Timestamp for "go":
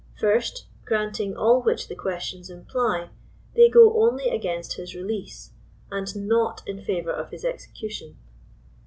3.69-4.01